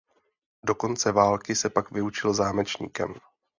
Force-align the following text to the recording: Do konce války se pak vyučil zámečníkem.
Do 0.65 0.75
konce 0.75 1.11
války 1.11 1.55
se 1.55 1.69
pak 1.69 1.91
vyučil 1.91 2.33
zámečníkem. 2.33 3.13